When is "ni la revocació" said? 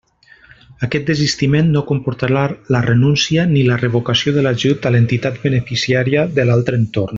3.53-4.35